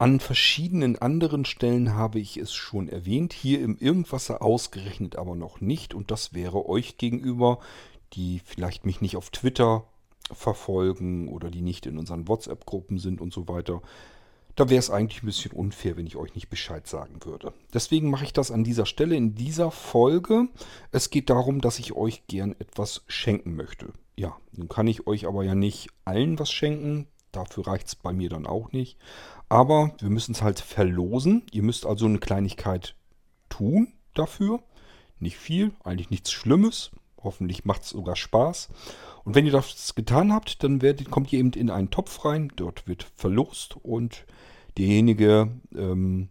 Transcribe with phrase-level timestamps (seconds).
[0.00, 5.60] An verschiedenen anderen Stellen habe ich es schon erwähnt, hier im Irgendwasser ausgerechnet aber noch
[5.60, 5.92] nicht.
[5.92, 7.58] Und das wäre euch gegenüber,
[8.14, 9.84] die vielleicht mich nicht auf Twitter
[10.32, 13.82] verfolgen oder die nicht in unseren WhatsApp-Gruppen sind und so weiter.
[14.56, 17.52] Da wäre es eigentlich ein bisschen unfair, wenn ich euch nicht Bescheid sagen würde.
[17.74, 20.48] Deswegen mache ich das an dieser Stelle in dieser Folge.
[20.92, 23.92] Es geht darum, dass ich euch gern etwas schenken möchte.
[24.16, 27.06] Ja, nun kann ich euch aber ja nicht allen was schenken.
[27.32, 28.98] Dafür reicht es bei mir dann auch nicht.
[29.50, 31.42] Aber wir müssen es halt verlosen.
[31.50, 32.94] Ihr müsst also eine Kleinigkeit
[33.48, 34.62] tun dafür.
[35.18, 36.92] Nicht viel, eigentlich nichts Schlimmes.
[37.22, 38.68] Hoffentlich macht es sogar Spaß.
[39.24, 42.52] Und wenn ihr das getan habt, dann werdet, kommt ihr eben in einen Topf rein.
[42.54, 44.24] Dort wird verlost und
[44.78, 46.28] derjenige, ähm,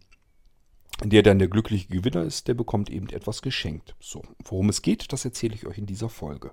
[1.04, 3.94] der dann der glückliche Gewinner ist, der bekommt eben etwas geschenkt.
[4.00, 6.52] So, worum es geht, das erzähle ich euch in dieser Folge.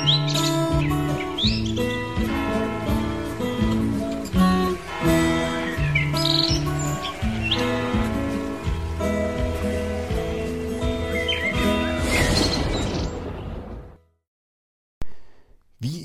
[0.00, 0.69] Musik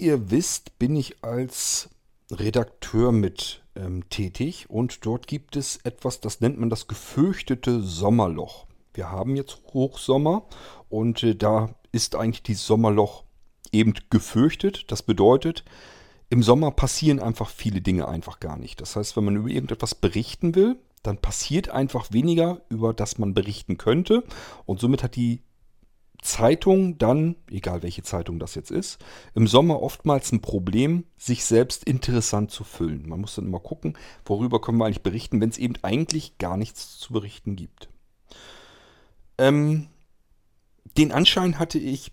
[0.06, 1.90] ihr wisst, bin ich als
[2.32, 8.68] Redakteur mit ähm, tätig und dort gibt es etwas, das nennt man das gefürchtete Sommerloch.
[8.94, 10.46] Wir haben jetzt Hochsommer
[10.90, 13.24] und äh, da ist eigentlich dieses Sommerloch
[13.72, 14.92] eben gefürchtet.
[14.92, 15.66] Das bedeutet,
[16.30, 18.82] im Sommer passieren einfach viele Dinge einfach gar nicht.
[18.82, 23.34] Das heißt, wenn man über irgendetwas berichten will, dann passiert einfach weniger, über das man
[23.34, 24.24] berichten könnte.
[24.66, 25.42] Und somit hat die
[26.26, 29.00] Zeitung dann, egal welche Zeitung das jetzt ist,
[29.36, 33.08] im Sommer oftmals ein Problem, sich selbst interessant zu füllen.
[33.08, 36.58] Man muss dann immer gucken, worüber können wir eigentlich berichten, wenn es eben eigentlich gar
[36.58, 37.90] nichts zu berichten gibt.
[39.38, 39.88] Ähm,
[40.98, 42.12] den Anschein hatte ich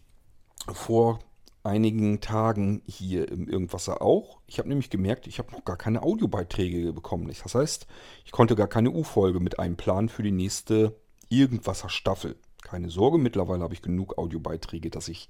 [0.73, 1.21] vor
[1.65, 4.41] einigen Tagen hier im Irgendwasser auch.
[4.47, 7.29] Ich habe nämlich gemerkt, ich habe noch gar keine Audiobeiträge bekommen.
[7.29, 7.87] Das heißt,
[8.25, 13.63] ich konnte gar keine U-Folge mit einem Plan für die nächste Irgendwasser-Staffel keine Sorge, mittlerweile
[13.63, 15.29] habe ich genug Audiobeiträge, dass ich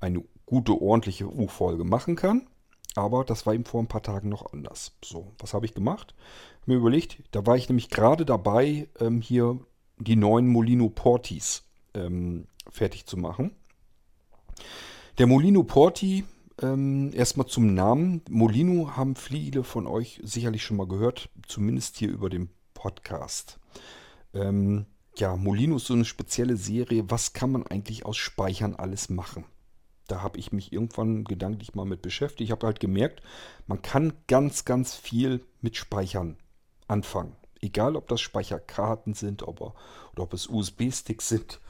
[0.00, 2.46] eine gute, ordentliche U-Folge machen kann.
[2.94, 4.92] Aber das war eben vor ein paar Tagen noch anders.
[5.04, 6.14] So, was habe ich gemacht?
[6.64, 9.58] Mir überlegt, da war ich nämlich gerade dabei, ähm, hier
[9.98, 11.64] die neuen Molino Portis
[11.94, 13.52] ähm, fertig zu machen.
[15.18, 16.24] Der Molino Porti,
[16.60, 18.22] ähm, erstmal zum Namen.
[18.30, 23.58] Molino haben viele von euch sicherlich schon mal gehört, zumindest hier über den Podcast.
[24.32, 24.86] Ähm,
[25.18, 27.04] ja, Molino ist so eine spezielle Serie.
[27.08, 29.44] Was kann man eigentlich aus Speichern alles machen?
[30.08, 32.42] Da habe ich mich irgendwann gedanklich mal mit beschäftigt.
[32.42, 33.22] Ich habe halt gemerkt,
[33.66, 36.36] man kann ganz, ganz viel mit Speichern
[36.86, 37.34] anfangen.
[37.60, 41.60] Egal, ob das Speicherkarten sind ob, oder ob es USB-Sticks sind.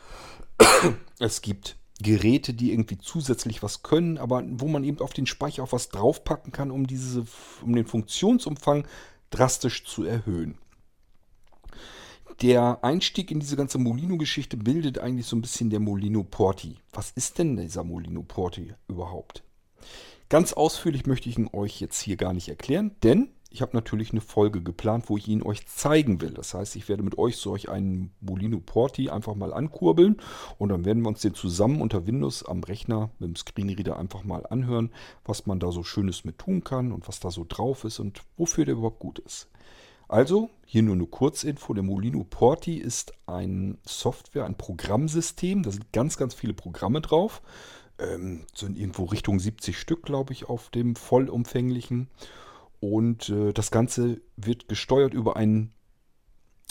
[1.18, 5.62] es gibt Geräte, die irgendwie zusätzlich was können, aber wo man eben auf den Speicher
[5.62, 7.24] auch was draufpacken kann, um, diese,
[7.62, 8.86] um den Funktionsumfang
[9.30, 10.58] drastisch zu erhöhen
[12.42, 16.76] der Einstieg in diese ganze Molino-Geschichte bildet eigentlich so ein bisschen der Molino Porti.
[16.92, 19.42] Was ist denn dieser Molino Porti überhaupt?
[20.28, 24.10] Ganz ausführlich möchte ich ihn euch jetzt hier gar nicht erklären, denn ich habe natürlich
[24.10, 26.32] eine Folge geplant, wo ich ihn euch zeigen will.
[26.32, 30.16] Das heißt, ich werde mit euch solch einen Molino Porti einfach mal ankurbeln
[30.58, 34.24] und dann werden wir uns den zusammen unter Windows am Rechner mit dem Screenreader einfach
[34.24, 34.90] mal anhören,
[35.24, 38.20] was man da so Schönes mit tun kann und was da so drauf ist und
[38.36, 39.48] wofür der überhaupt gut ist.
[40.08, 41.74] Also, hier nur eine Kurzinfo.
[41.74, 45.62] Der Molino Porti ist ein Software, ein Programmsystem.
[45.62, 47.42] Da sind ganz, ganz viele Programme drauf.
[47.98, 52.08] Ähm, sind irgendwo Richtung 70 Stück, glaube ich, auf dem vollumfänglichen.
[52.78, 55.72] Und äh, das Ganze wird gesteuert über ein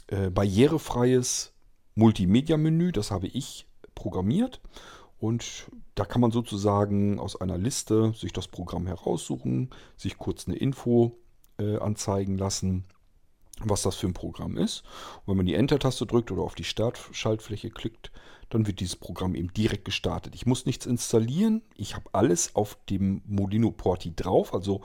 [0.07, 1.51] äh, barrierefreies
[1.95, 2.93] Multimedia-Menü.
[2.93, 4.61] Das habe ich programmiert.
[5.17, 5.65] Und
[5.95, 11.17] da kann man sozusagen aus einer Liste sich das Programm heraussuchen, sich kurz eine Info
[11.57, 12.85] äh, anzeigen lassen
[13.63, 14.83] was das für ein Programm ist.
[15.25, 18.11] Und wenn man die Enter-Taste drückt oder auf die Startschaltfläche klickt,
[18.49, 20.35] dann wird dieses Programm eben direkt gestartet.
[20.35, 21.61] Ich muss nichts installieren.
[21.75, 24.53] Ich habe alles auf dem Molino Porti drauf.
[24.53, 24.81] Also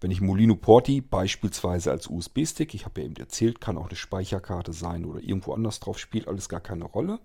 [0.00, 3.96] wenn ich Molino Porti beispielsweise als USB-Stick, ich habe ja eben erzählt, kann auch eine
[3.96, 7.20] Speicherkarte sein oder irgendwo anders drauf, spielt alles gar keine Rolle.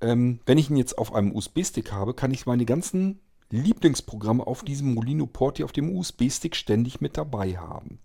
[0.00, 3.20] Ähm, wenn ich ihn jetzt auf einem USB-Stick habe, kann ich meine ganzen
[3.50, 7.98] Lieblingsprogramme auf diesem Molino Porti auf dem USB-Stick ständig mit dabei haben.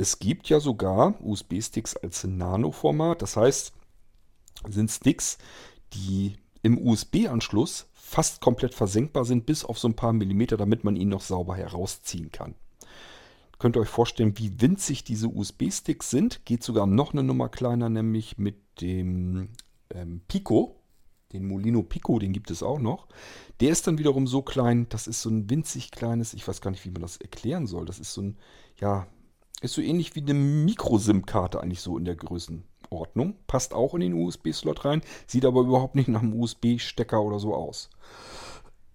[0.00, 3.20] Es gibt ja sogar USB-Sticks als Nano-Format.
[3.20, 3.72] Das heißt,
[4.68, 5.38] sind Sticks,
[5.92, 10.94] die im USB-Anschluss fast komplett versenkbar sind, bis auf so ein paar Millimeter, damit man
[10.94, 12.54] ihn noch sauber herausziehen kann.
[13.58, 16.44] Könnt ihr euch vorstellen, wie winzig diese USB-Sticks sind.
[16.44, 19.48] Geht sogar noch eine Nummer kleiner, nämlich mit dem
[19.92, 20.76] ähm, Pico.
[21.32, 23.08] Den Molino Pico, den gibt es auch noch.
[23.60, 26.70] Der ist dann wiederum so klein, das ist so ein winzig kleines, ich weiß gar
[26.70, 27.84] nicht, wie man das erklären soll.
[27.84, 28.38] Das ist so ein,
[28.80, 29.08] ja,
[29.60, 33.36] Ist so ähnlich wie eine Micro-SIM-Karte eigentlich so in der Größenordnung.
[33.46, 37.54] Passt auch in den USB-Slot rein, sieht aber überhaupt nicht nach einem USB-Stecker oder so
[37.54, 37.90] aus.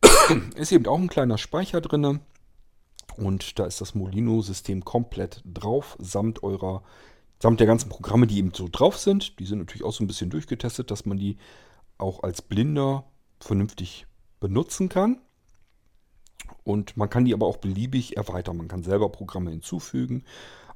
[0.56, 2.22] ist eben auch ein kleiner Speicher drin.
[3.18, 6.84] Und da ist das Molino-System komplett drauf, samt eurer,
[7.40, 9.40] samt der ganzen Programme, die eben so drauf sind.
[9.40, 11.38] Die sind natürlich auch so ein bisschen durchgetestet, dass man die
[11.98, 13.06] auch als Blinder
[13.40, 14.08] vernünftig
[14.40, 15.22] benutzen kann.
[16.64, 18.58] Und man kann die aber auch beliebig erweitern.
[18.58, 20.24] Man kann selber Programme hinzufügen,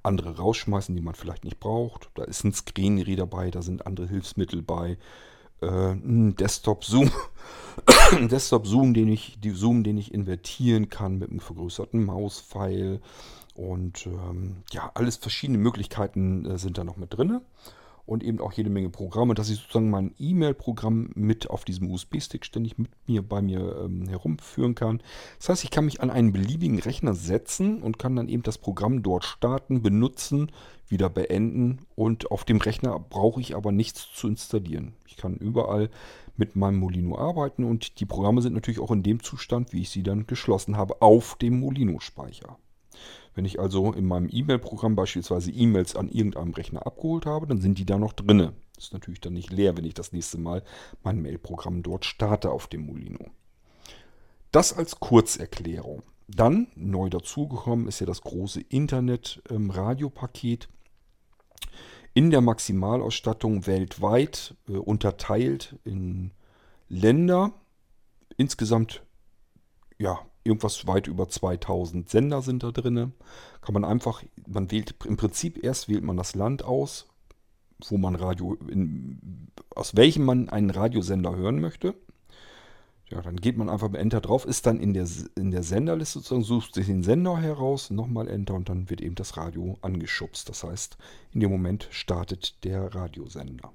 [0.03, 2.09] andere rausschmeißen, die man vielleicht nicht braucht.
[2.15, 4.97] Da ist ein Screenreader bei, da sind andere Hilfsmittel bei.
[5.61, 7.11] Äh, ein Desktop-Zoom,
[8.29, 13.01] Desktop-Zoom, den ich, die Zoom, den ich invertieren kann mit einem vergrößerten Mauspfeil.
[13.55, 17.41] Und ähm, ja, alles verschiedene Möglichkeiten äh, sind da noch mit drin
[18.07, 22.45] und eben auch jede Menge Programme, dass ich sozusagen mein E-Mail-Programm mit auf diesem USB-Stick
[22.45, 25.03] ständig mit mir bei mir ähm, herumführen kann.
[25.37, 28.57] Das heißt, ich kann mich an einen beliebigen Rechner setzen und kann dann eben das
[28.57, 30.51] Programm dort starten, benutzen,
[30.87, 34.93] wieder beenden und auf dem Rechner brauche ich aber nichts zu installieren.
[35.05, 35.89] Ich kann überall
[36.37, 39.89] mit meinem Molino arbeiten und die Programme sind natürlich auch in dem Zustand, wie ich
[39.89, 42.57] sie dann geschlossen habe, auf dem Molino-Speicher.
[43.37, 47.77] Wenn ich also in meinem E-Mail-Programm beispielsweise E-Mails an irgendeinem Rechner abgeholt habe, dann sind
[47.77, 48.53] die da noch drinne.
[48.79, 50.63] Ist natürlich dann nicht leer, wenn ich das nächste Mal
[51.03, 53.29] mein Mail-Programm dort starte auf dem Molino.
[54.51, 56.01] Das als Kurzerklärung.
[56.27, 60.63] Dann neu dazugekommen ist ja das große Internet-Radiopaket.
[60.63, 61.69] Ähm,
[62.15, 66.31] in der Maximalausstattung weltweit äh, unterteilt in
[66.89, 67.53] Länder.
[68.35, 69.03] Insgesamt
[69.99, 73.13] ja, irgendwas weit über 2000 Sender sind da drin.
[73.61, 77.07] Kann man einfach, man wählt im Prinzip erst wählt man das Land aus,
[77.87, 81.93] wo man Radio, in, aus welchem man einen Radiosender hören möchte.
[83.09, 86.19] Ja, dann geht man einfach bei Enter drauf, ist dann in der, in der Senderliste
[86.19, 90.49] sozusagen, sucht sich den Sender heraus, nochmal Enter und dann wird eben das Radio angeschubst.
[90.49, 90.97] Das heißt,
[91.31, 93.71] in dem Moment startet der Radiosender.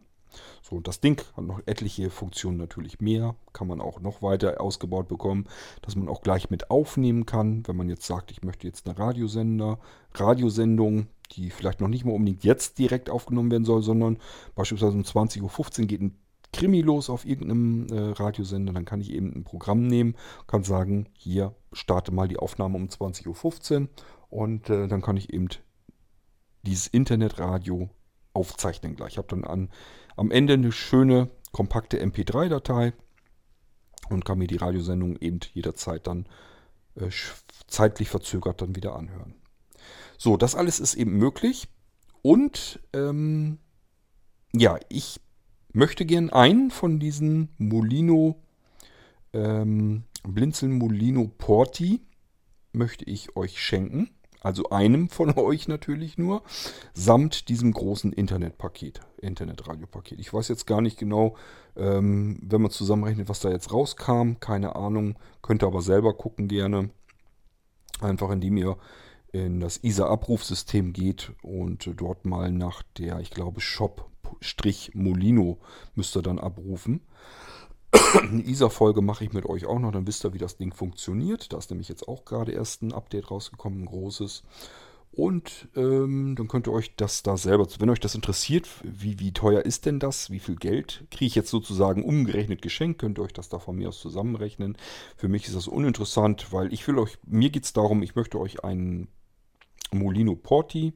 [0.62, 3.34] So, und das Ding hat noch etliche Funktionen natürlich mehr.
[3.52, 5.46] Kann man auch noch weiter ausgebaut bekommen,
[5.82, 7.67] dass man auch gleich mit aufnehmen kann.
[7.67, 9.79] Wenn man jetzt sagt, ich möchte jetzt eine Radiosender,
[10.14, 14.19] Radiosendung, die vielleicht noch nicht mal unbedingt jetzt direkt aufgenommen werden soll, sondern
[14.55, 16.19] beispielsweise um 20.15 Uhr geht ein
[16.52, 21.08] Krimi los auf irgendeinem äh, Radiosender, dann kann ich eben ein Programm nehmen, kann sagen,
[21.14, 23.88] hier starte mal die Aufnahme um 20.15 Uhr
[24.28, 25.49] und äh, dann kann ich eben
[26.62, 27.88] dieses Internetradio
[28.35, 29.12] aufzeichnen gleich.
[29.12, 29.70] Ich habe dann an
[30.17, 32.93] am Ende eine schöne, kompakte MP3-Datei
[34.11, 36.26] und kann mir die Radiosendung eben jederzeit dann
[36.97, 37.09] äh,
[37.67, 39.35] zeitlich verzögert dann wieder anhören.
[40.19, 41.69] So, das alles ist eben möglich.
[42.23, 43.59] Und ähm,
[44.55, 45.20] ja, ich
[45.73, 48.41] möchte gern einen von diesen Molino,
[49.32, 52.03] ähm, Blinzeln Molino Porti,
[52.73, 54.11] möchte ich euch schenken
[54.43, 56.43] also einem von euch natürlich nur,
[56.94, 60.19] samt diesem großen Internetpaket, Internetradiopaket.
[60.21, 61.37] Ich weiß jetzt gar nicht genau,
[61.77, 66.49] ähm, wenn man zusammenrechnet, was da jetzt rauskam, keine Ahnung, könnt ihr aber selber gucken
[66.49, 66.91] gerne.
[68.00, 68.79] Einfach indem ihr
[69.33, 73.99] in das ISA-Abrufsystem geht und dort mal nach der, ich glaube, Shop-Molino
[75.95, 77.00] müsst ihr dann abrufen.
[78.14, 81.53] Eine ISA-Folge mache ich mit euch auch noch, dann wisst ihr, wie das Ding funktioniert.
[81.53, 84.43] Da ist nämlich jetzt auch gerade erst ein Update rausgekommen, ein großes.
[85.12, 89.33] Und ähm, dann könnt ihr euch das da selber, wenn euch das interessiert, wie, wie
[89.33, 93.23] teuer ist denn das, wie viel Geld kriege ich jetzt sozusagen umgerechnet geschenkt, könnt ihr
[93.23, 94.78] euch das da von mir aus zusammenrechnen.
[95.16, 98.40] Für mich ist das uninteressant, weil ich will euch, mir geht es darum, ich möchte
[98.40, 99.09] euch einen
[99.92, 100.95] Molino Porti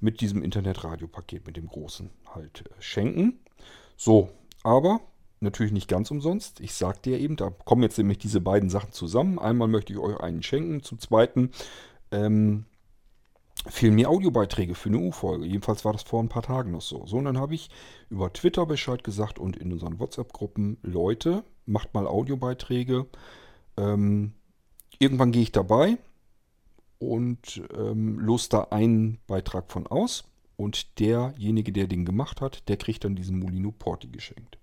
[0.00, 3.40] mit diesem Internet-Radio-Paket, mit dem großen halt äh, schenken.
[3.96, 4.28] So,
[4.62, 5.00] aber
[5.40, 6.60] natürlich nicht ganz umsonst.
[6.60, 9.38] Ich sagte ja eben, da kommen jetzt nämlich diese beiden Sachen zusammen.
[9.38, 11.50] Einmal möchte ich euch einen schenken, zum zweiten
[12.10, 12.64] ähm,
[13.68, 15.46] fehlen mir Audiobeiträge für eine U-Folge.
[15.46, 17.06] Jedenfalls war das vor ein paar Tagen noch so.
[17.06, 17.70] So, und dann habe ich
[18.10, 23.06] über Twitter Bescheid gesagt und in unseren WhatsApp-Gruppen, Leute, macht mal Audiobeiträge.
[23.76, 24.32] Ähm,
[24.98, 25.98] irgendwann gehe ich dabei
[26.98, 30.24] und ähm, los da einen Beitrag von aus.
[30.56, 34.58] Und derjenige, der den gemacht hat, der kriegt dann diesen Molino Porti geschenkt.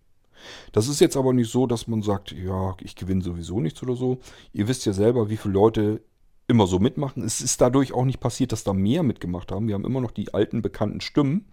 [0.71, 3.95] Das ist jetzt aber nicht so, dass man sagt, ja, ich gewinne sowieso nichts oder
[3.95, 4.19] so.
[4.51, 6.01] Ihr wisst ja selber, wie viele Leute
[6.47, 7.23] immer so mitmachen.
[7.23, 9.67] Es ist dadurch auch nicht passiert, dass da mehr mitgemacht haben.
[9.67, 11.45] Wir haben immer noch die alten bekannten Stimmen.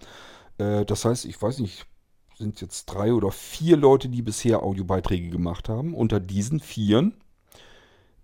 [0.59, 1.87] Äh, das heißt, ich weiß nicht,
[2.37, 5.95] sind jetzt drei oder vier Leute, die bisher Audiobeiträge gemacht haben.
[5.95, 7.15] Unter diesen vieren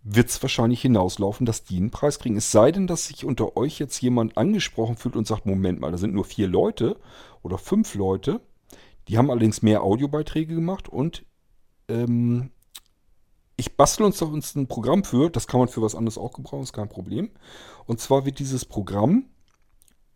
[0.03, 2.37] wird es wahrscheinlich hinauslaufen, dass die einen Preis kriegen.
[2.37, 5.91] Es sei denn, dass sich unter euch jetzt jemand angesprochen fühlt und sagt, Moment mal,
[5.91, 6.97] da sind nur vier Leute
[7.43, 8.41] oder fünf Leute.
[9.09, 11.25] Die haben allerdings mehr Audiobeiträge gemacht und
[11.89, 12.51] ähm,
[13.57, 16.33] ich bastel uns doch uns ein Programm für, das kann man für was anderes auch
[16.33, 17.31] gebrauchen, ist kein Problem.
[17.87, 19.27] Und zwar wird dieses Programm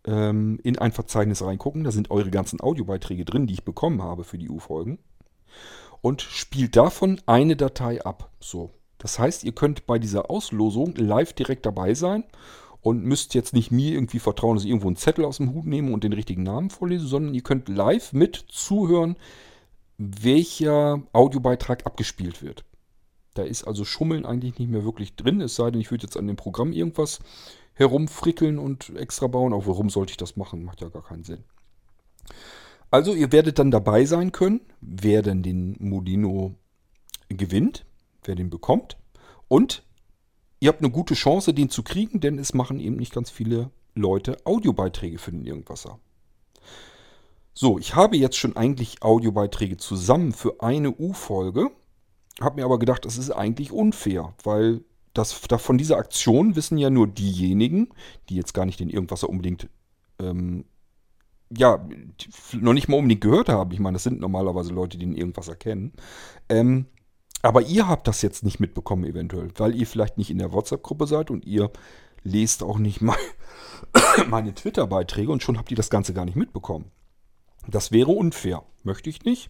[0.05, 1.83] ähm, in ein Verzeichnis reingucken.
[1.83, 4.99] Da sind eure ganzen Audiobeiträge drin, die ich bekommen habe für die U-Folgen.
[6.01, 8.31] Und spielt davon eine Datei ab.
[8.39, 8.71] So.
[8.97, 12.23] Das heißt, ihr könnt bei dieser Auslosung live direkt dabei sein
[12.81, 15.65] und müsst jetzt nicht mir irgendwie vertrauen, dass ich irgendwo einen Zettel aus dem Hut
[15.65, 19.15] nehme und den richtigen Namen vorlese, sondern ihr könnt live mit zuhören,
[19.97, 22.65] welcher Audiobeitrag abgespielt wird.
[23.35, 26.17] Da ist also Schummeln eigentlich nicht mehr wirklich drin, es sei denn, ich würde jetzt
[26.17, 27.19] an dem Programm irgendwas
[27.73, 29.53] herumfrickeln und extra bauen.
[29.53, 30.63] Auch warum sollte ich das machen?
[30.63, 31.43] Macht ja gar keinen Sinn.
[32.89, 36.55] Also ihr werdet dann dabei sein können, wer denn den Molino
[37.29, 37.85] gewinnt,
[38.23, 38.97] wer den bekommt.
[39.47, 39.83] Und
[40.61, 43.71] ihr habt eine gute Chance, den zu kriegen, denn es machen eben nicht ganz viele
[43.93, 45.99] Leute Audiobeiträge für den Irgendwasser.
[47.53, 51.71] So, ich habe jetzt schon eigentlich Audiobeiträge zusammen für eine U-Folge,
[52.39, 56.89] habe mir aber gedacht, das ist eigentlich unfair, weil das, von dieser Aktion wissen ja
[56.89, 57.89] nur diejenigen,
[58.29, 59.67] die jetzt gar nicht den Irgendwasser unbedingt,
[60.19, 60.63] ähm,
[61.55, 61.85] ja,
[62.53, 63.71] noch nicht mal unbedingt gehört haben.
[63.71, 65.91] Ich meine, das sind normalerweise Leute, die den Irgendwasser kennen.
[66.47, 66.85] Ähm,
[67.41, 71.07] aber ihr habt das jetzt nicht mitbekommen eventuell, weil ihr vielleicht nicht in der WhatsApp-Gruppe
[71.07, 71.71] seid und ihr
[72.23, 73.17] lest auch nicht mal
[74.27, 76.91] meine Twitter-Beiträge und schon habt ihr das Ganze gar nicht mitbekommen.
[77.67, 79.49] Das wäre unfair, möchte ich nicht.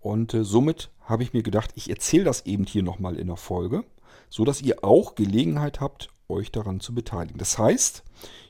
[0.00, 3.36] Und äh, somit habe ich mir gedacht, ich erzähle das eben hier nochmal in der
[3.36, 3.84] Folge,
[4.28, 7.38] so dass ihr auch Gelegenheit habt, euch daran zu beteiligen.
[7.38, 8.02] Das heißt,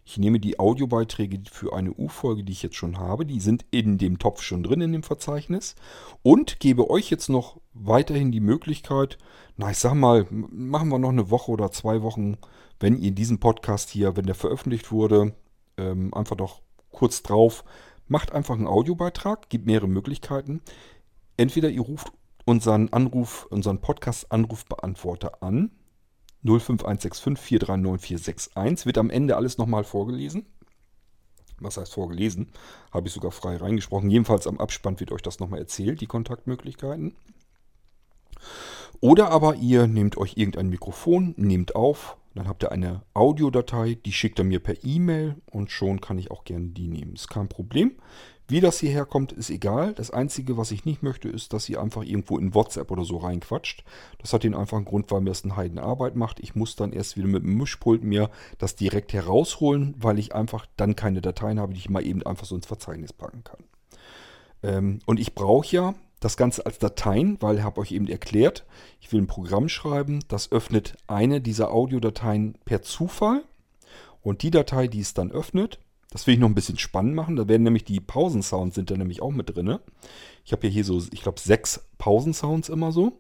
[0.05, 3.99] ich nehme die Audiobeiträge für eine U-Folge, die ich jetzt schon habe, die sind in
[3.99, 5.77] dem Topf schon drin in dem Verzeichnis.
[6.23, 9.19] Und gebe euch jetzt noch weiterhin die Möglichkeit,
[9.57, 12.37] na ich sag mal, machen wir noch eine Woche oder zwei Wochen,
[12.81, 15.35] wenn ihr diesen Podcast hier, wenn der veröffentlicht wurde,
[15.77, 17.65] ähm, einfach doch kurz drauf,
[18.09, 20.63] macht einfach einen Audiobeitrag, gibt mehrere Möglichkeiten.
[21.37, 22.13] Entweder ihr ruft
[22.45, 25.71] unseren Anruf, unseren Podcast-Anrufbeantworter an,
[26.45, 28.87] 05165 439 461.
[28.87, 30.47] Wird am Ende alles nochmal vorgelesen.
[31.61, 32.49] Was heißt vorgelesen?
[32.93, 34.11] Habe ich sogar frei reingesprochen.
[34.11, 37.15] Jedenfalls am Abspann wird euch das nochmal erzählt, die Kontaktmöglichkeiten.
[39.01, 44.13] Oder aber ihr nehmt euch irgendein Mikrofon, nehmt auf, dann habt ihr eine Audiodatei, die
[44.13, 47.15] schickt ihr mir per E-Mail und schon kann ich auch gerne die nehmen.
[47.15, 47.97] Ist kein Problem.
[48.49, 49.95] Wie das hierher kommt, ist egal.
[49.95, 53.19] Das Einzige, was ich nicht möchte, ist, dass ihr einfach irgendwo in WhatsApp oder so
[53.19, 53.85] reinquatscht.
[54.19, 56.41] Das hat den einfachen Grund, weil mir das eine Heidenarbeit macht.
[56.41, 60.67] Ich muss dann erst wieder mit dem Mischpult mir das direkt herausholen, weil ich einfach
[60.77, 63.65] dann keine Dateien habe, die ich mal eben einfach so ins Verzeichnis packen kann.
[64.63, 68.65] Ähm, und ich brauche ja das Ganze als Dateien, weil ich habe euch eben erklärt,
[69.01, 73.43] ich will ein Programm schreiben, das öffnet eine dieser Audiodateien per Zufall.
[74.23, 75.81] Und die Datei, die es dann öffnet,
[76.13, 77.37] das will ich noch ein bisschen spannend machen.
[77.37, 79.79] Da werden nämlich die Pausensounds sind da nämlich auch mit drin.
[80.45, 83.19] Ich habe ja hier so, ich glaube, sechs Pausensounds immer so.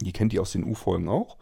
[0.00, 1.36] Die kennt ihr aus den U-Folgen auch.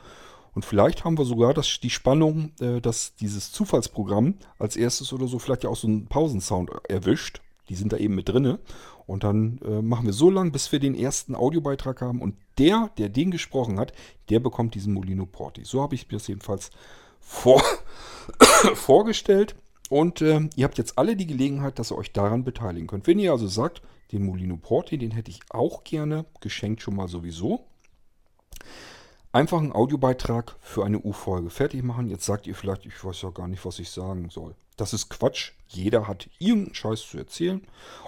[0.55, 5.27] Und vielleicht haben wir sogar das, die Spannung, äh, dass dieses Zufallsprogramm als erstes oder
[5.27, 7.43] so vielleicht ja auch so einen Pausensound erwischt.
[7.69, 8.57] Die sind da eben mit drin.
[9.07, 12.23] Und dann äh, machen wir so lange, bis wir den ersten Audiobeitrag haben.
[12.23, 13.93] Und der, der den gesprochen hat,
[14.31, 15.65] der bekommt diesen Molino Porti.
[15.65, 16.71] So habe ich mir das jedenfalls
[17.21, 17.63] vor
[18.75, 19.55] vorgestellt.
[19.89, 23.07] Und äh, ihr habt jetzt alle die Gelegenheit, dass ihr euch daran beteiligen könnt.
[23.07, 27.09] Wenn ihr also sagt, den Molino Porti, den hätte ich auch gerne, geschenkt schon mal
[27.09, 27.65] sowieso.
[29.31, 32.09] Einfach einen Audiobeitrag für eine U-Folge fertig machen.
[32.09, 34.55] Jetzt sagt ihr vielleicht, ich weiß ja gar nicht, was ich sagen soll.
[34.79, 35.53] Das ist Quatsch.
[35.67, 37.67] Jeder hat irgendeinen Scheiß zu erzählen.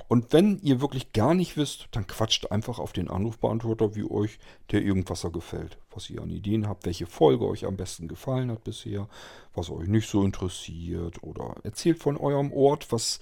[0.09, 4.39] Und wenn ihr wirklich gar nicht wisst, dann quatscht einfach auf den Anrufbeantworter, wie euch
[4.71, 5.77] der Irgendwasser gefällt.
[5.91, 9.07] Was ihr an Ideen habt, welche Folge euch am besten gefallen hat bisher,
[9.53, 11.23] was euch nicht so interessiert.
[11.23, 13.21] Oder erzählt von eurem Ort, was.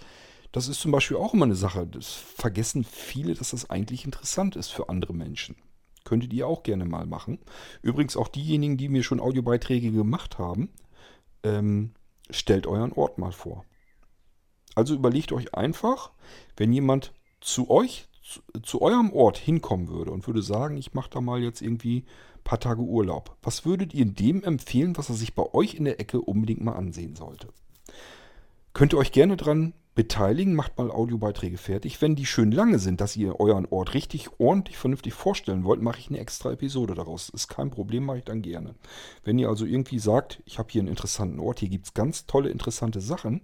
[0.52, 1.86] Das ist zum Beispiel auch immer eine Sache.
[1.86, 5.56] Das vergessen viele, dass das eigentlich interessant ist für andere Menschen.
[6.08, 7.38] Könntet ihr auch gerne mal machen.
[7.82, 10.70] Übrigens auch diejenigen, die mir schon Audiobeiträge gemacht haben,
[11.42, 11.90] ähm,
[12.30, 13.66] stellt euren Ort mal vor.
[14.74, 16.12] Also überlegt euch einfach,
[16.56, 17.12] wenn jemand
[17.42, 21.42] zu euch, zu, zu eurem Ort hinkommen würde und würde sagen, ich mache da mal
[21.42, 23.36] jetzt irgendwie ein paar Tage Urlaub.
[23.42, 26.72] Was würdet ihr dem empfehlen, was er sich bei euch in der Ecke unbedingt mal
[26.72, 27.48] ansehen sollte?
[28.72, 32.00] Könnt ihr euch gerne dran beteiligen, macht mal Audiobeiträge fertig.
[32.00, 35.98] Wenn die schön lange sind, dass ihr euren Ort richtig ordentlich, vernünftig vorstellen wollt, mache
[35.98, 37.30] ich eine extra Episode daraus.
[37.30, 38.76] Ist kein Problem, mache ich dann gerne.
[39.24, 42.26] Wenn ihr also irgendwie sagt, ich habe hier einen interessanten Ort, hier gibt es ganz
[42.26, 43.42] tolle, interessante Sachen,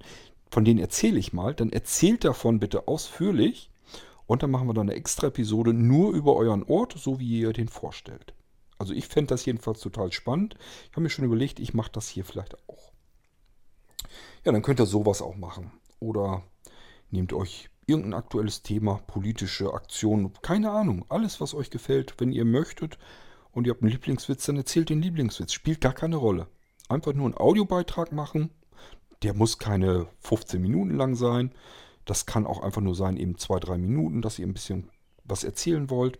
[0.49, 3.73] von denen erzähle ich mal, dann erzählt davon bitte ausführlich
[4.27, 7.53] und dann machen wir dann eine extra Episode nur über euren Ort, so wie ihr
[7.53, 8.33] den vorstellt.
[8.79, 10.55] Also ich fände das jedenfalls total spannend.
[10.85, 12.93] Ich habe mir schon überlegt, ich mache das hier vielleicht auch.
[14.45, 15.73] Ja, dann könnt ihr sowas auch machen.
[16.05, 16.43] Oder
[17.11, 22.45] nehmt euch irgendein aktuelles Thema, politische Aktion, keine Ahnung, alles, was euch gefällt, wenn ihr
[22.45, 22.99] möchtet
[23.53, 25.53] und ihr habt einen Lieblingswitz, dann erzählt den Lieblingswitz.
[25.53, 26.47] Spielt gar keine Rolle.
[26.91, 28.51] Einfach nur einen Audiobeitrag machen,
[29.23, 31.53] der muss keine 15 Minuten lang sein.
[32.05, 34.91] Das kann auch einfach nur sein, eben zwei, drei Minuten, dass ihr ein bisschen
[35.25, 36.19] was erzählen wollt.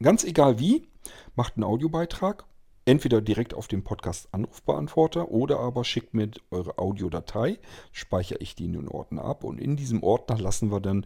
[0.00, 0.86] Ganz egal wie,
[1.34, 2.44] macht einen Audiobeitrag.
[2.88, 7.58] Entweder direkt auf dem Podcast Anrufbeantworter oder aber schickt mir eure Audiodatei,
[7.92, 11.04] speichere ich die in den Ordner ab und in diesem Ordner lassen wir dann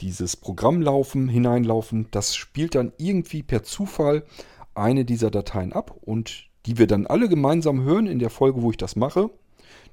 [0.00, 2.08] dieses Programm laufen, hineinlaufen.
[2.10, 4.24] Das spielt dann irgendwie per Zufall
[4.74, 8.72] eine dieser Dateien ab und die wir dann alle gemeinsam hören in der Folge, wo
[8.72, 9.30] ich das mache.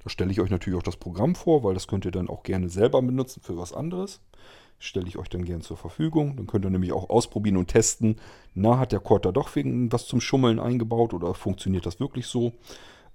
[0.03, 2.41] Da stelle ich euch natürlich auch das Programm vor, weil das könnt ihr dann auch
[2.41, 4.19] gerne selber benutzen für was anderes.
[4.79, 6.35] Stelle ich euch dann gerne zur Verfügung.
[6.37, 8.15] Dann könnt ihr nämlich auch ausprobieren und testen,
[8.55, 12.53] na, hat der Cord da doch was zum Schummeln eingebaut oder funktioniert das wirklich so?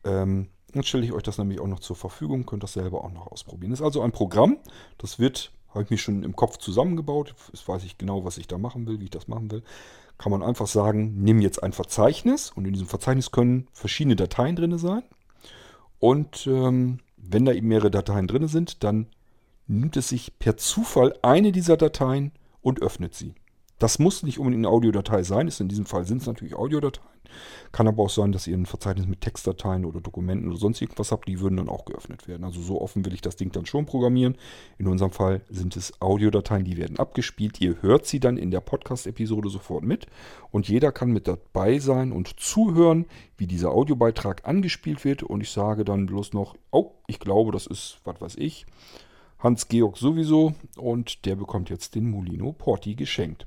[0.05, 3.13] Ähm, dann stelle ich euch das nämlich auch noch zur Verfügung, könnt das selber auch
[3.13, 3.71] noch ausprobieren.
[3.71, 4.59] Das ist also ein Programm,
[4.99, 7.35] das wird, habe ich mir schon im Kopf zusammengebaut.
[7.53, 9.63] Jetzt weiß ich genau, was ich da machen will, wie ich das machen will
[10.19, 14.57] kann man einfach sagen, nimm jetzt ein Verzeichnis und in diesem Verzeichnis können verschiedene Dateien
[14.57, 15.03] drin sein.
[15.99, 19.07] Und ähm, wenn da eben mehrere Dateien drin sind, dann
[19.67, 23.35] nimmt es sich per Zufall eine dieser Dateien und öffnet sie.
[23.79, 25.49] Das muss nicht unbedingt eine Audiodatei sein.
[25.49, 27.15] Ist in diesem Fall sind es natürlich Audiodateien.
[27.73, 31.11] Kann aber auch sein, dass ihr ein Verzeichnis mit Textdateien oder Dokumenten oder sonst irgendwas
[31.11, 31.27] habt.
[31.27, 32.45] Die würden dann auch geöffnet werden.
[32.45, 34.37] Also so offen will ich das Ding dann schon programmieren.
[34.79, 37.61] In unserem Fall sind es Audiodateien, die werden abgespielt.
[37.61, 40.07] Ihr hört sie dann in der Podcast-Episode sofort mit.
[40.53, 43.07] Und jeder kann mit dabei sein und zuhören,
[43.37, 45.25] wie dieser Audiobeitrag angespielt wird.
[45.25, 48.67] Und ich sage dann bloß noch, oh, ich glaube, das ist, was weiß ich,
[49.45, 50.55] Hans-Georg sowieso.
[50.77, 53.47] Und der bekommt jetzt den Molino Porti geschenkt.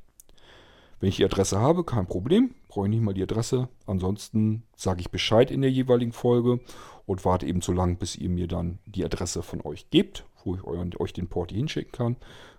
[0.99, 3.67] Wenn ich die Adresse habe, kein Problem, brauche ich nicht mal die Adresse.
[3.85, 6.59] Ansonsten sage ich Bescheid in der jeweiligen Folge
[7.05, 10.55] und warte eben so lange, bis ihr mir dann die Adresse von euch gebt, wo
[10.55, 12.15] ich euch den Porti hinschicken kann.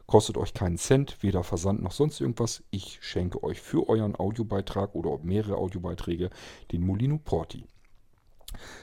[0.06, 2.62] Kostet euch keinen Cent, weder Versand noch sonst irgendwas.
[2.70, 6.30] Ich schenke euch für euren Audiobeitrag oder mehrere Audiobeiträge
[6.72, 7.64] den Molino Porti.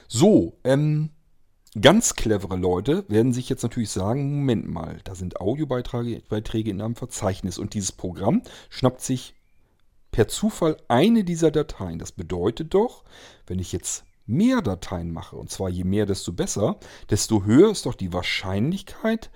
[0.06, 1.10] So, ähm,
[1.78, 6.96] Ganz clevere Leute werden sich jetzt natürlich sagen, Moment mal, da sind Audiobeiträge in einem
[6.96, 9.34] Verzeichnis und dieses Programm schnappt sich
[10.10, 11.98] per Zufall eine dieser Dateien.
[11.98, 13.04] Das bedeutet doch,
[13.46, 16.78] wenn ich jetzt mehr Dateien mache, und zwar je mehr, desto besser,
[17.10, 19.30] desto höher ist doch die Wahrscheinlichkeit,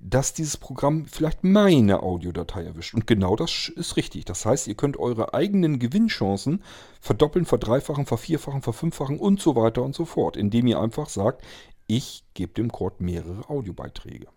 [0.00, 2.94] dass dieses Programm vielleicht meine Audiodatei erwischt.
[2.94, 4.26] Und genau das ist richtig.
[4.26, 6.62] Das heißt, ihr könnt eure eigenen Gewinnchancen
[7.00, 11.42] verdoppeln, verdreifachen, vervierfachen, verfünffachen und so weiter und so fort, indem ihr einfach sagt,
[11.88, 14.28] ich gebe dem Code mehrere Audiobeiträge.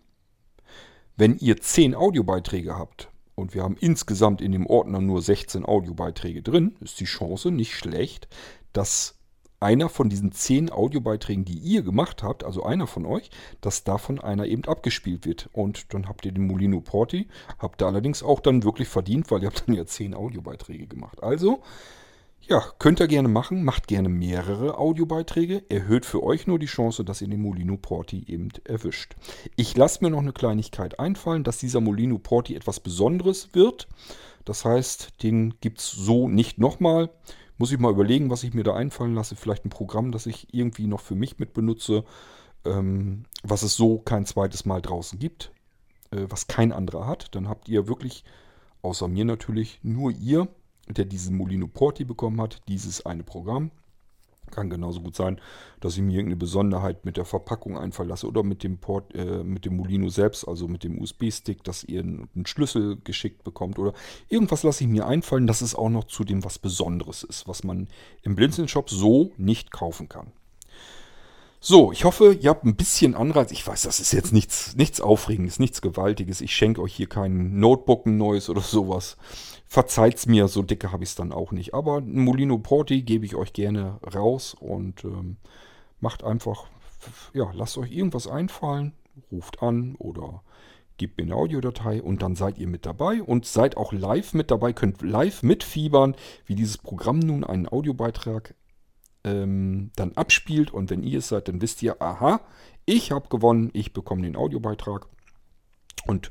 [1.16, 6.42] Wenn ihr zehn Audiobeiträge habt, und wir haben insgesamt in dem Ordner nur 16 Audiobeiträge
[6.42, 8.28] drin, ist die Chance nicht schlecht,
[8.72, 9.18] dass
[9.60, 14.18] einer von diesen 10 Audiobeiträgen, die ihr gemacht habt, also einer von euch, dass davon
[14.18, 15.48] einer eben abgespielt wird.
[15.52, 19.42] Und dann habt ihr den Molino Porti, habt ihr allerdings auch dann wirklich verdient, weil
[19.42, 21.22] ihr habt dann ja 10 Audiobeiträge gemacht.
[21.22, 21.62] Also
[22.48, 23.64] ja, könnt ihr gerne machen.
[23.64, 25.64] Macht gerne mehrere Audiobeiträge.
[25.68, 29.14] Erhöht für euch nur die Chance, dass ihr den Molino Porti eben erwischt.
[29.56, 33.88] Ich lasse mir noch eine Kleinigkeit einfallen, dass dieser Molino Porti etwas Besonderes wird.
[34.44, 37.10] Das heißt, den gibt es so nicht nochmal.
[37.58, 39.36] Muss ich mal überlegen, was ich mir da einfallen lasse.
[39.36, 42.04] Vielleicht ein Programm, das ich irgendwie noch für mich mit benutze,
[42.64, 45.52] ähm, was es so kein zweites Mal draußen gibt,
[46.10, 47.34] äh, was kein anderer hat.
[47.36, 48.24] Dann habt ihr wirklich,
[48.82, 50.48] außer mir natürlich, nur ihr
[50.88, 53.70] der diesen Molino Porti bekommen hat, dieses eine Programm.
[54.50, 55.40] Kann genauso gut sein,
[55.80, 59.42] dass ich mir irgendeine Besonderheit mit der Verpackung einfallen lasse oder mit dem, Port, äh,
[59.42, 63.94] mit dem Molino selbst, also mit dem USB-Stick, dass ihr einen Schlüssel geschickt bekommt oder
[64.28, 67.64] irgendwas lasse ich mir einfallen, dass es auch noch zu dem was Besonderes ist, was
[67.64, 67.88] man
[68.22, 70.32] im Blinzeln-Shop so nicht kaufen kann.
[71.64, 73.52] So, ich hoffe, ihr habt ein bisschen Anreiz.
[73.52, 76.40] Ich weiß, das ist jetzt nichts, nichts Aufregendes, nichts Gewaltiges.
[76.40, 79.16] Ich schenke euch hier kein Notebook, ein neues oder sowas.
[79.72, 81.72] Verzeiht's mir, so dicke habe ich es dann auch nicht.
[81.72, 85.38] Aber ein Molino Porti gebe ich euch gerne raus und ähm,
[85.98, 86.66] macht einfach,
[87.32, 88.92] ja, lasst euch irgendwas einfallen,
[89.30, 90.42] ruft an oder
[90.98, 94.50] gebt mir eine Audiodatei und dann seid ihr mit dabei und seid auch live mit
[94.50, 98.54] dabei, könnt live mitfiebern, wie dieses Programm nun einen Audiobeitrag
[99.24, 100.70] ähm, dann abspielt.
[100.70, 102.42] Und wenn ihr es seid, dann wisst ihr, aha,
[102.84, 105.06] ich habe gewonnen, ich bekomme den Audiobeitrag.
[106.06, 106.30] Und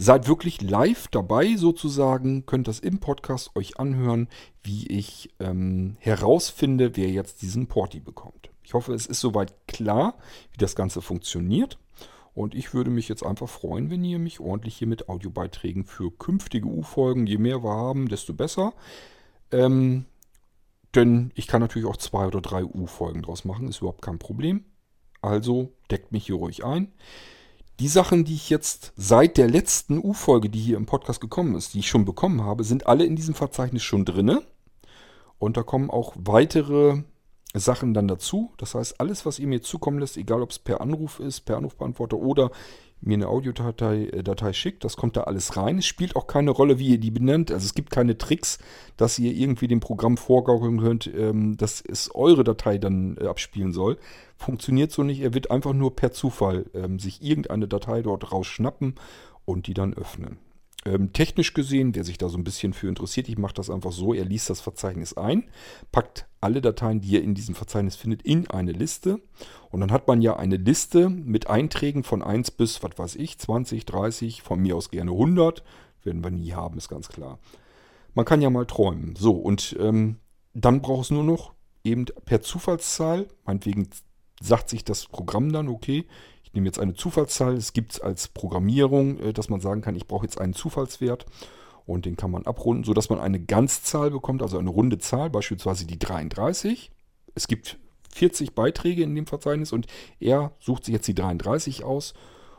[0.00, 4.28] seid wirklich live dabei sozusagen, könnt das im Podcast euch anhören,
[4.62, 8.50] wie ich ähm, herausfinde, wer jetzt diesen Porti bekommt.
[8.62, 10.16] Ich hoffe, es ist soweit klar,
[10.52, 11.78] wie das Ganze funktioniert.
[12.32, 16.12] Und ich würde mich jetzt einfach freuen, wenn ihr mich ordentlich hier mit Audiobeiträgen für
[16.12, 18.74] künftige U-Folgen, je mehr wir haben, desto besser.
[19.50, 20.04] Ähm,
[20.94, 24.64] denn ich kann natürlich auch zwei oder drei U-Folgen draus machen, ist überhaupt kein Problem.
[25.20, 26.92] Also deckt mich hier ruhig ein.
[27.80, 31.74] Die Sachen, die ich jetzt seit der letzten U-Folge, die hier im Podcast gekommen ist,
[31.74, 34.42] die ich schon bekommen habe, sind alle in diesem Verzeichnis schon drinne.
[35.38, 37.02] Und da kommen auch weitere
[37.54, 38.52] Sachen dann dazu.
[38.58, 41.56] Das heißt, alles, was ihr mir zukommen lässt, egal ob es per Anruf ist, per
[41.56, 42.50] Anrufbeantworter oder
[43.00, 45.78] mir eine Audiodatei äh, Datei schickt, das kommt da alles rein.
[45.78, 47.50] Es spielt auch keine Rolle, wie ihr die benennt.
[47.50, 48.58] Also es gibt keine Tricks,
[48.96, 53.72] dass ihr irgendwie dem Programm vorgaukeln könnt, ähm, dass es eure Datei dann äh, abspielen
[53.72, 53.98] soll.
[54.36, 55.20] Funktioniert so nicht.
[55.20, 58.96] Er wird einfach nur per Zufall ähm, sich irgendeine Datei dort rausschnappen
[59.44, 60.38] und die dann öffnen.
[60.84, 63.90] Ähm, technisch gesehen, wer sich da so ein bisschen für interessiert, ich mache das einfach
[63.90, 65.44] so, er liest das Verzeichnis ein,
[65.90, 69.20] packt alle Dateien, die er in diesem Verzeichnis findet, in eine Liste.
[69.70, 73.38] Und dann hat man ja eine Liste mit Einträgen von 1 bis, was weiß ich,
[73.38, 75.64] 20, 30, von mir aus gerne 100.
[76.04, 77.40] Werden wir nie haben, ist ganz klar.
[78.14, 79.16] Man kann ja mal träumen.
[79.16, 80.16] So, und ähm,
[80.54, 83.88] dann braucht es nur noch eben per Zufallszahl, meinetwegen
[84.40, 86.06] sagt sich das Programm dann, okay,
[86.48, 87.54] ich nehme jetzt eine Zufallszahl.
[87.54, 91.26] Es gibt es als Programmierung, äh, dass man sagen kann, ich brauche jetzt einen Zufallswert
[91.84, 95.86] und den kann man abrunden, sodass man eine Ganzzahl bekommt, also eine runde Zahl, beispielsweise
[95.86, 96.90] die 33.
[97.34, 97.78] Es gibt
[98.14, 99.86] 40 Beiträge in dem Verzeichnis und
[100.20, 102.14] er sucht sich jetzt die 33 aus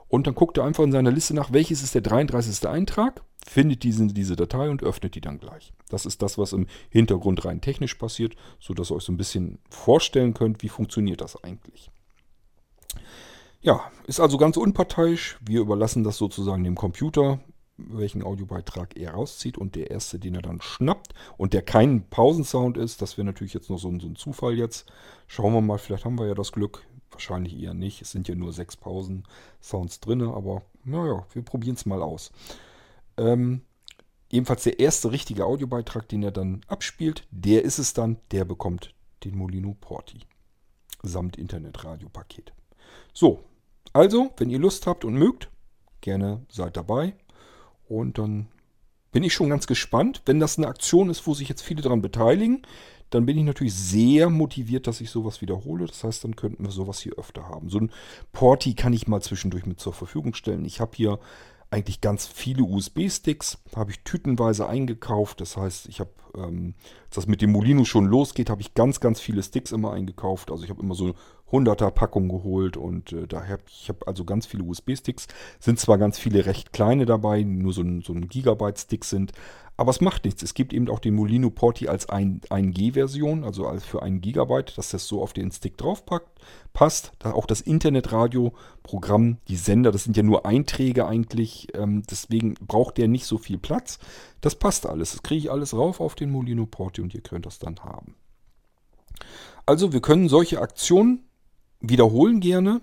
[0.07, 2.67] und dann guckt er einfach in seiner Liste nach, welches ist der 33.
[2.67, 5.73] Eintrag, findet diesen, diese Datei und öffnet die dann gleich.
[5.89, 9.57] Das ist das, was im Hintergrund rein technisch passiert, sodass ihr euch so ein bisschen
[9.69, 11.89] vorstellen könnt, wie funktioniert das eigentlich.
[13.61, 15.37] Ja, ist also ganz unparteiisch.
[15.41, 17.39] Wir überlassen das sozusagen dem Computer,
[17.77, 22.77] welchen Audiobeitrag er rauszieht und der erste, den er dann schnappt und der kein Pausensound
[22.77, 24.89] ist, das wäre natürlich jetzt noch so ein, so ein, Zufall jetzt.
[25.27, 26.85] Schauen wir mal, vielleicht haben wir ja das Glück.
[27.11, 28.01] Wahrscheinlich eher nicht.
[28.01, 32.31] Es sind ja nur sechs Pausensounds drin, aber naja, wir probieren es mal aus.
[33.17, 33.61] Ähm,
[34.29, 38.93] ebenfalls der erste richtige Audiobeitrag, den er dann abspielt, der ist es dann, der bekommt
[39.23, 40.19] den Molino Porti
[41.03, 42.53] samt Internetradio-Paket.
[43.13, 43.43] So,
[43.93, 45.49] also, wenn ihr Lust habt und mögt,
[46.01, 47.15] gerne seid dabei.
[47.87, 48.47] Und dann
[49.11, 50.21] bin ich schon ganz gespannt.
[50.25, 52.61] Wenn das eine Aktion ist, wo sich jetzt viele daran beteiligen,
[53.09, 55.87] dann bin ich natürlich sehr motiviert, dass ich sowas wiederhole.
[55.87, 57.69] Das heißt, dann könnten wir sowas hier öfter haben.
[57.69, 57.91] So ein
[58.31, 60.65] Porti kann ich mal zwischendurch mit zur Verfügung stellen.
[60.65, 61.19] Ich habe hier
[61.71, 65.41] eigentlich ganz viele USB-Sticks, habe ich tütenweise eingekauft.
[65.41, 66.73] Das heißt, ich habe, ähm,
[67.05, 70.51] als das mit dem Molino schon losgeht, habe ich ganz, ganz viele Sticks immer eingekauft.
[70.51, 71.13] Also ich habe immer so
[71.51, 75.27] 100er Packung geholt und äh, daher ich habe also ganz viele USB-Sticks.
[75.59, 79.33] Sind zwar ganz viele recht kleine dabei, nur so ein, so ein Gigabyte-Stick sind,
[79.79, 80.43] aber es macht nichts.
[80.43, 84.89] Es gibt eben auch den Molino Porti als 1G-Version, also als für 1 Gigabyte, dass
[84.89, 86.27] das so auf den Stick draufpackt,
[86.73, 87.13] passt.
[87.19, 92.97] Da auch das Internetradio-Programm, die Sender, das sind ja nur Einträge eigentlich, ähm, deswegen braucht
[92.97, 93.99] der nicht so viel Platz.
[94.41, 95.13] Das passt alles.
[95.13, 98.15] Das kriege ich alles rauf auf den Molino Porti und ihr könnt das dann haben.
[99.65, 101.28] Also wir können solche Aktionen
[101.79, 102.81] wiederholen gerne.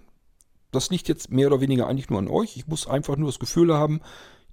[0.72, 2.56] Das liegt jetzt mehr oder weniger eigentlich nur an euch.
[2.56, 4.00] Ich muss einfach nur das Gefühl haben,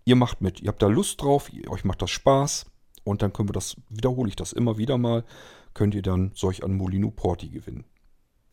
[0.06, 0.62] ihr macht mit.
[0.62, 2.66] Ihr habt da Lust drauf, euch macht das Spaß.
[3.04, 5.26] Und dann können wir das, wiederhole ich das immer wieder mal,
[5.74, 7.84] könnt ihr dann solch ein Molino Porti gewinnen.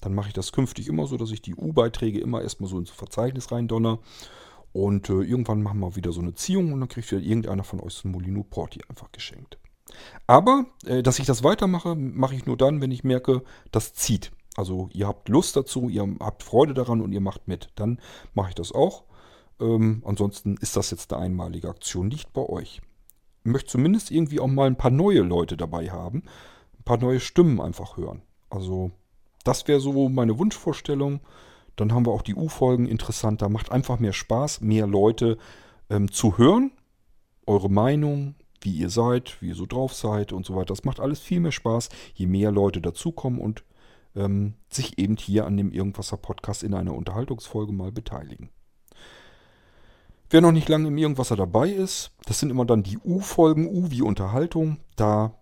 [0.00, 2.90] Dann mache ich das künftig immer so, dass ich die U-Beiträge immer erstmal so ins
[2.90, 3.98] Verzeichnis rein donner.
[4.72, 7.81] Und äh, irgendwann machen wir wieder so eine Ziehung und dann kriegt wieder irgendeiner von
[7.81, 9.59] euch so ein Molino Porti einfach geschenkt.
[10.26, 14.31] Aber, äh, dass ich das weitermache, mache ich nur dann, wenn ich merke, das zieht.
[14.61, 17.70] Also ihr habt Lust dazu, ihr habt Freude daran und ihr macht mit.
[17.77, 17.99] Dann
[18.35, 19.05] mache ich das auch.
[19.59, 22.83] Ähm, ansonsten ist das jetzt eine einmalige Aktion, liegt bei euch.
[23.42, 26.25] Ich möchte zumindest irgendwie auch mal ein paar neue Leute dabei haben.
[26.79, 28.20] Ein paar neue Stimmen einfach hören.
[28.51, 28.90] Also
[29.44, 31.20] das wäre so meine Wunschvorstellung.
[31.77, 33.49] Dann haben wir auch die U-Folgen interessanter.
[33.49, 35.38] Macht einfach mehr Spaß, mehr Leute
[35.88, 36.73] ähm, zu hören.
[37.46, 40.66] Eure Meinung, wie ihr seid, wie ihr so drauf seid und so weiter.
[40.66, 43.64] Das macht alles viel mehr Spaß, je mehr Leute dazukommen und
[44.16, 48.51] ähm, sich eben hier an dem Irgendwasser Podcast in einer Unterhaltungsfolge mal beteiligen.
[50.33, 53.90] Wer noch nicht lange im Irgendwasser dabei ist, das sind immer dann die U-Folgen, U
[53.90, 54.79] wie Unterhaltung.
[54.94, 55.35] Da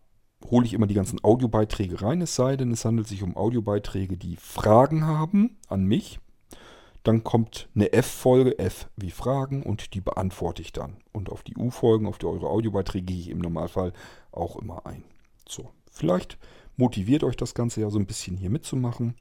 [0.50, 4.16] hole ich immer die ganzen Audiobeiträge rein, es sei denn, es handelt sich um Audiobeiträge,
[4.16, 6.20] die Fragen haben an mich.
[7.02, 10.96] Dann kommt eine F-Folge, F wie Fragen, und die beantworte ich dann.
[11.12, 13.92] Und auf die U-Folgen, auf die eure Audiobeiträge gehe ich im Normalfall
[14.32, 15.04] auch immer ein.
[15.48, 16.38] So, vielleicht
[16.76, 19.14] motiviert euch das Ganze ja so ein bisschen hier mitzumachen.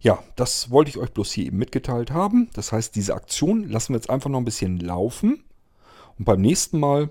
[0.00, 2.50] Ja, das wollte ich euch bloß hier eben mitgeteilt haben.
[2.54, 5.44] Das heißt, diese Aktion lassen wir jetzt einfach noch ein bisschen laufen.
[6.18, 7.10] Und beim nächsten Mal,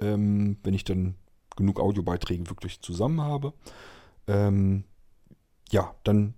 [0.00, 1.14] ähm, wenn ich dann
[1.56, 3.52] genug Audiobeiträge wirklich zusammen habe,
[4.26, 4.84] ähm,
[5.70, 6.34] ja, dann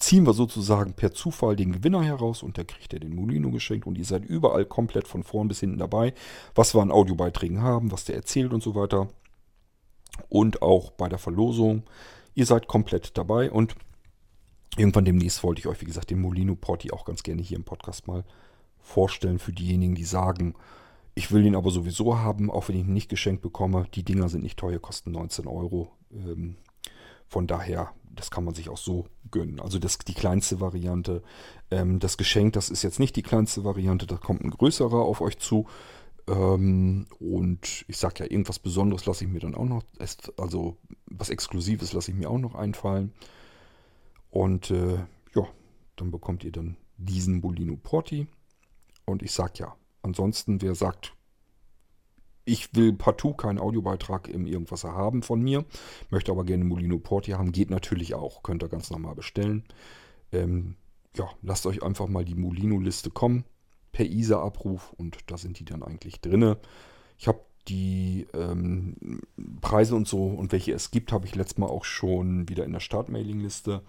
[0.00, 3.86] ziehen wir sozusagen per Zufall den Gewinner heraus und der kriegt er den Molino geschenkt
[3.86, 6.14] und ihr seid überall komplett von vorn bis hinten dabei,
[6.54, 9.08] was wir an Audiobeiträgen haben, was der erzählt und so weiter.
[10.28, 11.84] Und auch bei der Verlosung.
[12.34, 13.76] Ihr seid komplett dabei und
[14.76, 17.64] Irgendwann demnächst wollte ich euch, wie gesagt, den Molino Porti auch ganz gerne hier im
[17.64, 18.24] Podcast mal
[18.78, 20.54] vorstellen für diejenigen, die sagen,
[21.14, 23.86] ich will ihn aber sowieso haben, auch wenn ich ihn nicht geschenkt bekomme.
[23.94, 25.90] Die Dinger sind nicht teuer, kosten 19 Euro.
[26.12, 26.56] Ähm,
[27.30, 29.60] von daher, das kann man sich auch so gönnen.
[29.60, 31.22] Also das die kleinste Variante.
[31.70, 35.20] Ähm, das Geschenk, das ist jetzt nicht die kleinste Variante, da kommt ein größerer auf
[35.20, 35.68] euch zu.
[36.26, 39.84] Ähm, und ich sage ja, irgendwas Besonderes lasse ich mir dann auch noch,
[40.36, 43.12] also was Exklusives lasse ich mir auch noch einfallen.
[44.30, 44.96] Und äh,
[45.36, 45.46] ja,
[45.94, 48.26] dann bekommt ihr dann diesen Bolino Porti.
[49.04, 51.14] Und ich sage ja, ansonsten, wer sagt,
[52.50, 55.64] ich will partout keinen Audiobeitrag im Irgendwasser haben von mir,
[56.10, 59.64] möchte aber gerne Molino Porti haben, geht natürlich auch, könnt ihr ganz normal bestellen.
[60.32, 60.74] Ähm,
[61.16, 63.44] ja, lasst euch einfach mal die Molino-Liste kommen,
[63.92, 66.58] per ISA-Abruf und da sind die dann eigentlich drinne.
[67.18, 69.20] Ich habe die ähm,
[69.60, 72.72] Preise und so und welche es gibt, habe ich letztes Mal auch schon wieder in
[72.72, 73.82] der Start-Mailing-Liste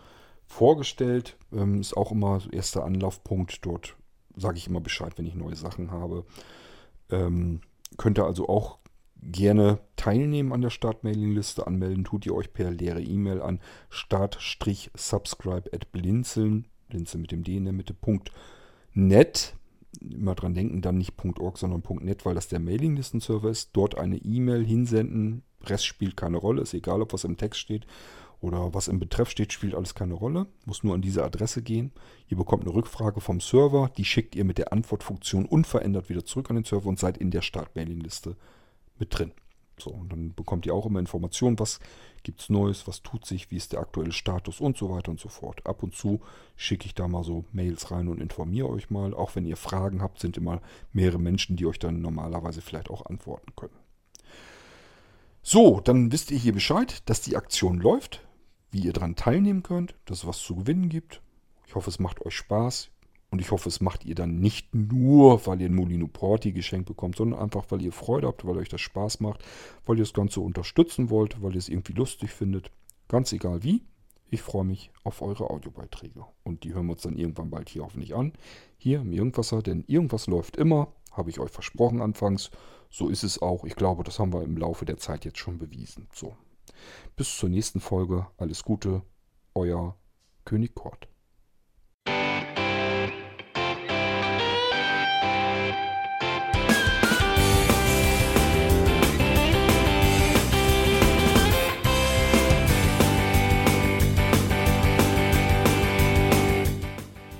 [0.45, 1.37] vorgestellt.
[1.51, 3.65] Ähm, ist auch immer erster Anlaufpunkt.
[3.65, 3.95] Dort
[4.35, 6.25] sage ich immer Bescheid, wenn ich neue Sachen habe.
[7.09, 7.61] Ähm,
[7.97, 8.79] könnt ihr also auch
[9.21, 11.67] gerne teilnehmen an der Start-Mailing-Liste.
[11.67, 17.57] Anmelden tut ihr euch per leere E-Mail an start-subscribe at blinzeln, blinzeln mit dem D
[17.57, 17.95] in der Mitte,
[18.93, 19.55] .net.
[19.99, 23.71] Immer dran denken, dann nicht .org, sondern .net, weil das der Mailinglisten-Server ist.
[23.73, 25.43] Dort eine E-Mail hinsenden.
[25.63, 27.85] Rest spielt keine Rolle, ist egal, ob was im Text steht
[28.41, 30.47] oder was im Betreff steht, spielt alles keine Rolle.
[30.65, 31.91] Muss nur an diese Adresse gehen.
[32.27, 33.91] Ihr bekommt eine Rückfrage vom Server.
[33.95, 37.29] Die schickt ihr mit der Antwortfunktion unverändert wieder zurück an den Server und seid in
[37.29, 38.35] der Start-Mailing-Liste
[38.97, 39.31] mit drin.
[39.77, 41.79] So, und dann bekommt ihr auch immer Informationen, was
[42.23, 45.19] gibt es Neues, was tut sich, wie ist der aktuelle Status und so weiter und
[45.19, 45.65] so fort.
[45.65, 46.21] Ab und zu
[46.55, 49.13] schicke ich da mal so Mails rein und informiere euch mal.
[49.13, 50.61] Auch wenn ihr Fragen habt, sind immer
[50.93, 53.73] mehrere Menschen, die euch dann normalerweise vielleicht auch antworten können.
[55.43, 58.21] So, dann wisst ihr hier Bescheid, dass die Aktion läuft
[58.71, 61.21] wie ihr daran teilnehmen könnt, dass es was zu gewinnen gibt.
[61.67, 62.89] Ich hoffe, es macht euch Spaß.
[63.31, 66.87] Und ich hoffe, es macht ihr dann nicht nur, weil ihr ein Molino Porti geschenkt
[66.87, 69.45] bekommt, sondern einfach, weil ihr Freude habt, weil euch das Spaß macht,
[69.85, 72.71] weil ihr das Ganze unterstützen wollt, weil ihr es irgendwie lustig findet.
[73.07, 73.83] Ganz egal wie.
[74.29, 76.25] Ich freue mich auf eure Audiobeiträge.
[76.43, 78.33] Und die hören wir uns dann irgendwann bald hier hoffentlich an.
[78.77, 80.93] Hier im Irgendwasser, denn irgendwas läuft immer.
[81.11, 82.51] Habe ich euch versprochen anfangs.
[82.89, 83.63] So ist es auch.
[83.63, 86.07] Ich glaube, das haben wir im Laufe der Zeit jetzt schon bewiesen.
[86.13, 86.35] So,
[87.15, 88.27] bis zur nächsten Folge.
[88.37, 89.01] Alles Gute,
[89.53, 89.95] euer
[90.45, 91.07] König Kort.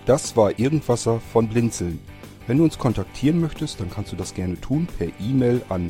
[0.06, 2.00] Das war Irgendwasser von Blinzeln.
[2.46, 5.90] Wenn du uns kontaktieren möchtest, dann kannst du das gerne tun per E-Mail an